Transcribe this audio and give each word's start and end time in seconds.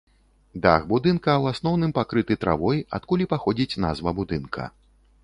Дах 0.63 0.85
будынка 0.93 1.31
ў 1.43 1.55
асноўным 1.55 1.93
пакрыты 1.99 2.37
травой, 2.45 2.81
адкуль 2.99 3.25
і 3.27 3.29
паходзіць 3.35 3.79
назва 3.87 4.09
будынка. 4.23 4.67